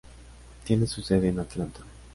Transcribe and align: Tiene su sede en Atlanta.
Tiene 0.63 0.87
su 0.87 1.03
sede 1.03 1.29
en 1.29 1.37
Atlanta. 1.37 1.81